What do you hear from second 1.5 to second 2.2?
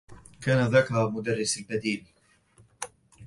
البديل.